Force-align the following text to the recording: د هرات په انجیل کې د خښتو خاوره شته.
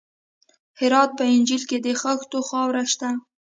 د 0.03 0.03
هرات 0.79 1.09
په 1.17 1.23
انجیل 1.33 1.61
کې 1.69 1.77
د 1.85 1.87
خښتو 2.01 2.39
خاوره 2.49 2.83
شته. 2.91 3.09